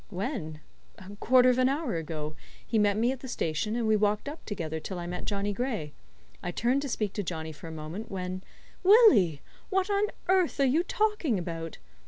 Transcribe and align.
"When? 0.09 0.61
A 0.97 1.15
quarter 1.17 1.49
of 1.51 1.59
an 1.59 1.69
hour 1.69 1.93
ago. 1.93 2.35
He 2.65 2.79
met 2.79 2.97
me 2.97 3.11
at 3.11 3.19
the 3.19 3.27
station 3.27 3.75
and 3.75 3.85
we 3.85 3.95
walked 3.95 4.27
up 4.27 4.43
together 4.45 4.79
till 4.79 4.97
I 4.97 5.05
met 5.05 5.25
Johnny 5.25 5.53
Gray. 5.53 5.93
I 6.41 6.49
turned 6.49 6.81
to 6.81 6.89
speak 6.89 7.13
to 7.13 7.23
Johnny 7.23 7.51
for 7.51 7.67
a 7.67 7.71
moment, 7.71 8.09
when" 8.09 8.43
"Willie, 8.83 9.43
what 9.69 9.91
on 9.91 10.05
earth 10.27 10.59
are 10.59 10.65
you 10.65 10.81
talking 10.81 11.37
about? 11.37 11.77